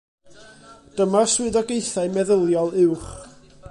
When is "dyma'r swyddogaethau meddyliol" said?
0.95-2.71